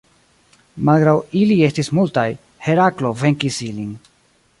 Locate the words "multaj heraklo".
1.97-3.13